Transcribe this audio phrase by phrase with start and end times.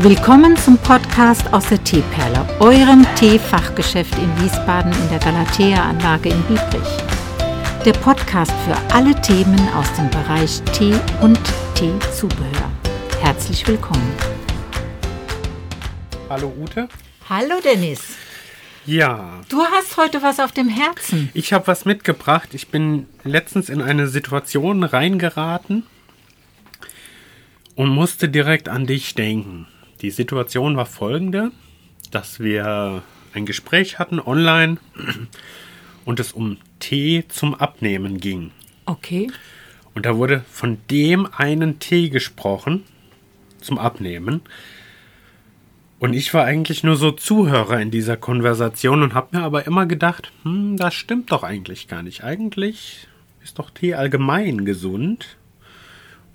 [0.00, 6.88] Willkommen zum Podcast aus der Teeperle, eurem Teefachgeschäft in Wiesbaden in der Galatea-Anlage in Biebrich.
[7.82, 11.40] Der Podcast für alle Themen aus dem Bereich Tee und
[11.74, 12.70] Teezubehör.
[13.22, 14.12] Herzlich willkommen.
[16.28, 16.88] Hallo Ute.
[17.30, 18.18] Hallo Dennis.
[18.84, 19.40] Ja.
[19.48, 21.30] Du hast heute was auf dem Herzen.
[21.32, 22.50] Ich habe was mitgebracht.
[22.52, 25.84] Ich bin letztens in eine Situation reingeraten
[27.76, 29.66] und musste direkt an dich denken.
[30.02, 31.52] Die Situation war folgende,
[32.10, 33.02] dass wir
[33.34, 34.78] ein Gespräch hatten online
[36.04, 38.50] und es um Tee zum Abnehmen ging.
[38.84, 39.30] Okay.
[39.94, 42.84] Und da wurde von dem einen Tee gesprochen
[43.60, 44.42] zum Abnehmen.
[45.98, 49.86] Und ich war eigentlich nur so Zuhörer in dieser Konversation und habe mir aber immer
[49.86, 52.22] gedacht, hm, das stimmt doch eigentlich gar nicht.
[52.22, 53.08] Eigentlich
[53.42, 55.38] ist doch Tee allgemein gesund.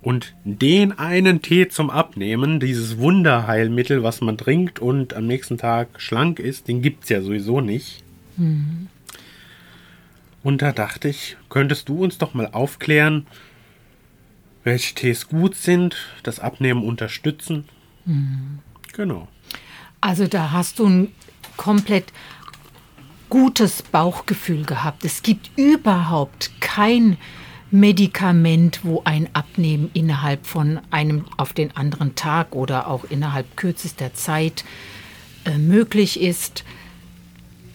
[0.02, 6.02] Und den einen Tee zum Abnehmen, dieses Wunderheilmittel, was man trinkt und am nächsten Tag
[6.02, 8.04] schlank ist, den gibt es ja sowieso nicht.
[8.38, 8.88] Mhm.
[10.44, 13.28] Und da dachte ich, könntest du uns doch mal aufklären,
[14.64, 17.66] welche Tees gut sind, das Abnehmen unterstützen?
[18.06, 18.60] Mhm.
[18.94, 19.28] Genau.
[20.02, 21.08] Also da hast du ein
[21.58, 22.12] komplett
[23.30, 25.06] gutes Bauchgefühl gehabt.
[25.06, 27.18] Es gibt überhaupt kein
[27.72, 34.14] Medikament, wo ein Abnehmen innerhalb von einem auf den anderen Tag oder auch innerhalb kürzester
[34.14, 34.66] Zeit
[35.46, 36.66] äh, möglich ist.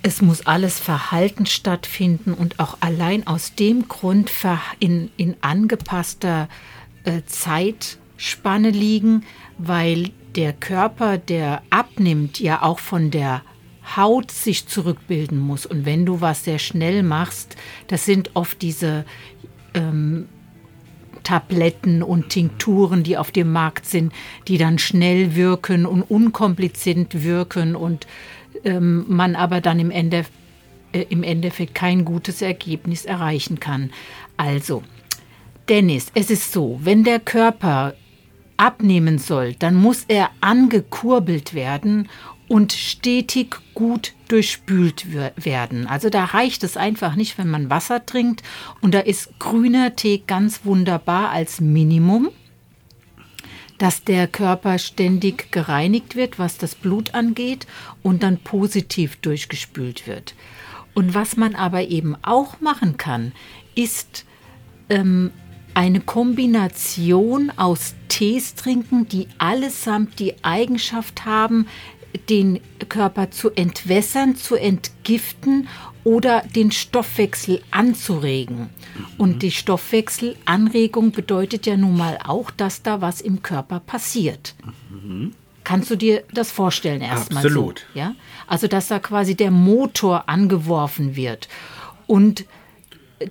[0.03, 4.31] Es muss alles Verhalten stattfinden und auch allein aus dem Grund
[4.79, 6.49] in, in angepasster
[7.05, 9.25] äh, Zeitspanne liegen,
[9.57, 13.43] weil der Körper, der abnimmt, ja auch von der
[13.97, 15.65] Haut sich zurückbilden muss.
[15.65, 17.57] Und wenn du was sehr schnell machst,
[17.89, 19.05] das sind oft diese
[19.77, 20.29] ähm,
[21.23, 24.13] Tabletten und Tinkturen, die auf dem Markt sind,
[24.47, 28.07] die dann schnell wirken und unkompliziert wirken und
[28.65, 30.25] ähm, man aber dann im, Ende,
[30.93, 33.91] äh, im Endeffekt kein gutes Ergebnis erreichen kann.
[34.37, 34.85] Also,
[35.69, 37.95] Dennis, es ist so, wenn der Körper
[38.57, 42.09] abnehmen soll, dann muss er angekurbelt werden
[42.49, 45.87] und stetig gut durchspült werden.
[45.87, 48.43] Also da reicht es einfach nicht, wenn man Wasser trinkt
[48.81, 52.31] und da ist grüner Tee ganz wunderbar als Minimum,
[53.79, 57.67] dass der Körper ständig gereinigt wird, was das Blut angeht
[58.03, 60.35] und dann positiv durchgespült wird.
[60.95, 63.33] Und was man aber eben auch machen kann,
[63.75, 64.25] ist
[64.89, 65.31] ähm,
[65.75, 71.67] eine Kombination aus Tees trinken, die allesamt die Eigenschaft haben,
[72.29, 75.69] den Körper zu entwässern, zu entgiften
[76.05, 78.59] oder den Stoffwechsel anzuregen.
[78.59, 79.07] Mhm.
[79.19, 84.55] Und die Stoffwechselanregung bedeutet ja nun mal auch, dass da was im Körper passiert.
[84.91, 85.33] Mhm.
[85.65, 87.49] Kannst du dir das vorstellen erstmal so?
[87.49, 87.87] Absolut.
[87.95, 88.15] Ja?
[88.47, 91.49] Also, dass da quasi der Motor angeworfen wird.
[92.07, 92.45] Und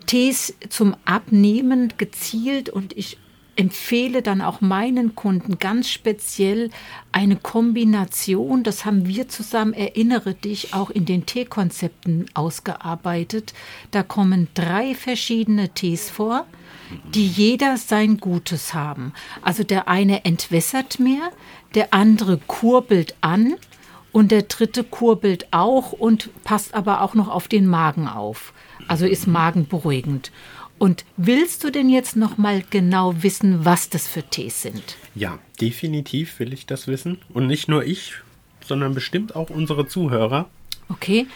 [0.06, 3.18] Tees zum Abnehmen gezielt und ich
[3.56, 6.70] empfehle dann auch meinen Kunden ganz speziell
[7.12, 13.54] eine Kombination, das haben wir zusammen, erinnere dich, auch in den Teekonzepten ausgearbeitet.
[13.92, 16.46] Da kommen drei verschiedene Tees vor,
[17.14, 19.14] die jeder sein Gutes haben.
[19.42, 21.32] Also der eine entwässert mehr,
[21.74, 23.56] der andere kurbelt an
[24.12, 28.54] und der dritte kurbelt auch und passt aber auch noch auf den Magen auf.
[28.88, 30.32] Also ist magenberuhigend.
[30.78, 34.98] Und willst du denn jetzt noch mal genau wissen, was das für Tees sind?
[35.16, 37.20] Ja, definitiv will ich das wissen.
[37.34, 38.14] Und nicht nur ich,
[38.66, 40.50] sondern bestimmt auch unsere Zuhörer.
[40.90, 41.28] Okay,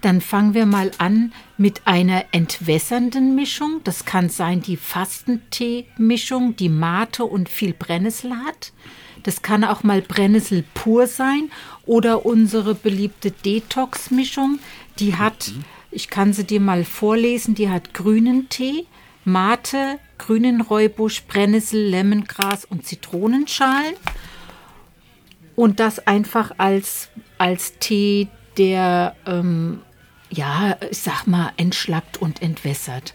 [0.00, 3.80] dann fangen wir mal an mit einer entwässernden Mischung.
[3.84, 8.72] Das kann sein die Fastentee-Mischung, die Mate und viel Brennnessel hat.
[9.24, 11.50] Das kann auch mal Brennnessel pur sein
[11.86, 14.60] oder unsere beliebte Detox-Mischung.
[14.98, 17.54] Die hat mhm ich kann sie dir mal vorlesen.
[17.54, 18.86] Die hat grünen Tee,
[19.24, 23.94] Mate, grünen Räubusch, Brennnessel, Lemongras und Zitronenschalen.
[25.56, 27.08] Und das einfach als,
[27.38, 29.80] als Tee, der, ähm,
[30.30, 33.14] ja, ich sag mal, entschlackt und entwässert.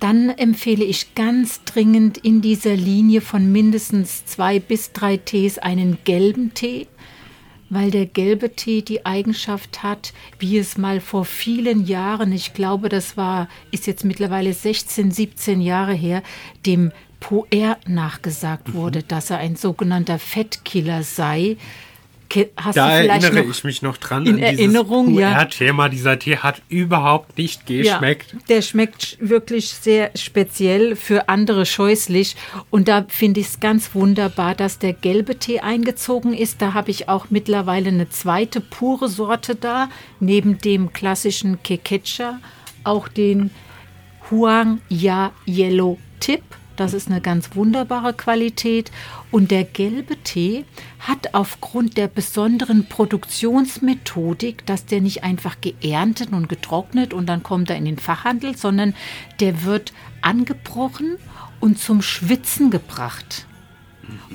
[0.00, 5.98] Dann empfehle ich ganz dringend in dieser Linie von mindestens zwei bis drei Tees einen
[6.04, 6.86] gelben Tee
[7.68, 12.88] weil der gelbe Tee die Eigenschaft hat, wie es mal vor vielen Jahren, ich glaube,
[12.88, 16.22] das war, ist jetzt mittlerweile 16, 17 Jahre her,
[16.64, 18.74] dem Poer nachgesagt mhm.
[18.74, 21.56] wurde, dass er ein sogenannter Fettkiller sei.
[22.56, 24.26] Hast Da erinnere noch ich mich noch dran.
[24.26, 25.32] in Erinnerung, ja.
[25.44, 25.88] QR-Thema.
[25.88, 28.32] Dieser Tee hat überhaupt nicht geschmeckt.
[28.32, 32.36] Ja, der schmeckt sch- wirklich sehr speziell, für andere scheußlich.
[32.70, 36.60] Und da finde ich es ganz wunderbar, dass der gelbe Tee eingezogen ist.
[36.60, 39.88] Da habe ich auch mittlerweile eine zweite pure Sorte da,
[40.20, 42.40] neben dem klassischen Kekecha,
[42.84, 43.50] auch den
[44.30, 46.42] Huang Ya Yellow Tip.
[46.76, 48.90] Das ist eine ganz wunderbare Qualität.
[49.30, 50.64] Und der gelbe Tee
[51.00, 57.70] hat aufgrund der besonderen Produktionsmethodik, dass der nicht einfach geerntet und getrocknet und dann kommt
[57.70, 58.94] er in den Fachhandel, sondern
[59.40, 61.16] der wird angebrochen
[61.60, 63.46] und zum Schwitzen gebracht.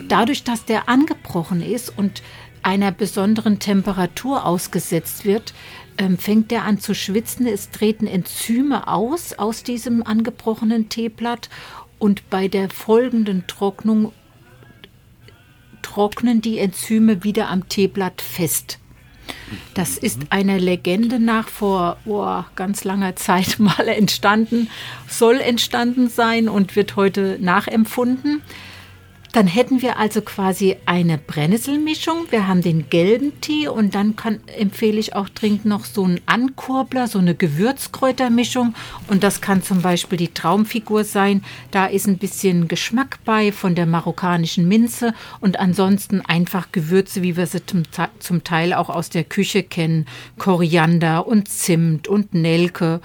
[0.07, 2.21] Dadurch, dass der angebrochen ist und
[2.63, 5.53] einer besonderen Temperatur ausgesetzt wird,
[5.97, 7.47] ähm, fängt der an zu schwitzen.
[7.47, 11.49] Es treten Enzyme aus aus diesem angebrochenen Teeblatt
[12.01, 14.11] und bei der folgenden Trocknung
[15.83, 18.79] trocknen die Enzyme wieder am Teeblatt fest.
[19.75, 24.67] Das ist einer Legende nach vor oh, ganz langer Zeit mal entstanden,
[25.07, 28.41] soll entstanden sein und wird heute nachempfunden.
[29.33, 32.25] Dann hätten wir also quasi eine Brennnesselmischung.
[32.31, 36.19] Wir haben den gelben Tee und dann kann, empfehle ich auch dringend noch so einen
[36.25, 38.75] Ankurbler, so eine Gewürzkräutermischung.
[39.07, 41.45] Und das kann zum Beispiel die Traumfigur sein.
[41.71, 47.37] Da ist ein bisschen Geschmack bei von der marokkanischen Minze und ansonsten einfach Gewürze, wie
[47.37, 47.83] wir sie zum,
[48.19, 50.07] zum Teil auch aus der Küche kennen.
[50.39, 52.99] Koriander und Zimt und Nelke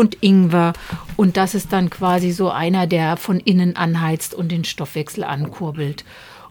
[0.00, 0.72] und Ingwer.
[1.16, 6.04] Und das ist dann quasi so einer, der von innen anheizt und den Stoffwechsel ankurbelt.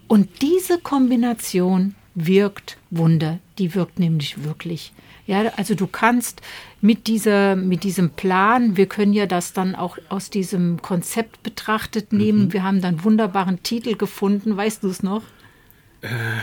[0.07, 3.39] Und diese Kombination wirkt Wunder.
[3.57, 4.93] Die wirkt nämlich wirklich.
[5.25, 6.41] Ja, also du kannst
[6.81, 12.13] mit dieser, mit diesem Plan, wir können ja das dann auch aus diesem Konzept betrachtet
[12.13, 12.53] nehmen.
[12.53, 14.57] Wir haben dann wunderbaren Titel gefunden.
[14.57, 15.23] Weißt du es noch?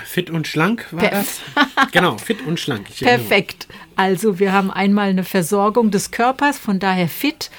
[0.05, 1.41] Fit und schlank war Per- das?
[1.93, 2.89] genau, fit und schlank.
[2.99, 3.67] Perfekt.
[3.95, 7.51] Also wir haben einmal eine Versorgung des Körpers, von daher fit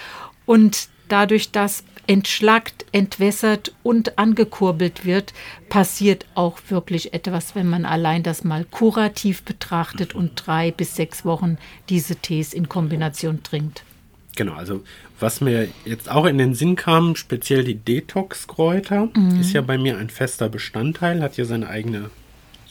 [0.45, 5.33] und dadurch, dass entschlackt, entwässert und angekurbelt wird,
[5.69, 11.25] passiert auch wirklich etwas, wenn man allein das mal kurativ betrachtet und drei bis sechs
[11.25, 11.57] Wochen
[11.89, 13.83] diese Tees in Kombination trinkt.
[14.37, 14.83] Genau, also
[15.19, 19.41] was mir jetzt auch in den Sinn kam, speziell die Detox-Kräuter, Mhm.
[19.41, 22.11] ist ja bei mir ein fester Bestandteil, hat hier seine eigene,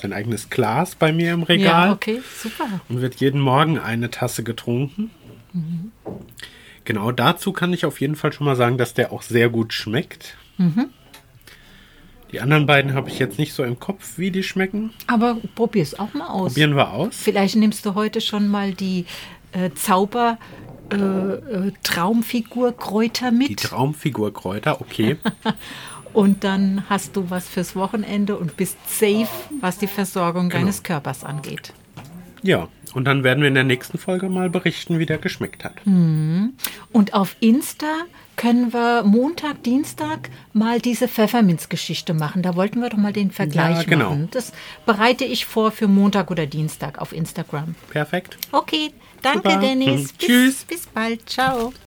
[0.00, 2.64] sein eigenes Glas bei mir im Regal Ja, okay, super.
[2.88, 5.10] und wird jeden Morgen eine Tasse getrunken.
[5.52, 5.90] Mhm.
[6.84, 9.72] Genau dazu kann ich auf jeden Fall schon mal sagen, dass der auch sehr gut
[9.72, 10.36] schmeckt.
[10.58, 10.86] Mhm.
[12.30, 14.92] Die anderen beiden habe ich jetzt nicht so im Kopf, wie die schmecken.
[15.08, 16.52] Aber probier es auch mal aus.
[16.52, 17.16] Probieren wir aus.
[17.16, 19.04] Vielleicht nimmst du heute schon mal die
[19.52, 20.38] äh, Zauber
[20.90, 23.48] äh, äh, Traumfigur Kräuter mit.
[23.48, 25.16] Die Traumfigur-Kräuter, okay.
[26.12, 29.28] Und dann hast du was fürs Wochenende und bist safe,
[29.60, 31.74] was die Versorgung deines Körpers angeht.
[32.42, 35.74] ja, und dann werden wir in der nächsten Folge mal berichten, wie der geschmeckt hat.
[35.84, 38.04] Und auf Insta
[38.36, 42.42] können wir Montag, Dienstag mal diese Pfefferminzgeschichte machen.
[42.42, 44.10] Da wollten wir doch mal den Vergleich Ja, genau.
[44.10, 44.28] machen.
[44.30, 44.52] Das
[44.84, 47.74] bereite ich vor für Montag oder Dienstag auf Instagram.
[47.90, 48.36] Perfekt.
[48.52, 48.90] Okay,
[49.22, 49.60] danke Super.
[49.60, 50.12] Dennis.
[50.18, 50.64] Bis, tschüss.
[50.64, 51.28] Bis bald.
[51.28, 51.72] Ciao.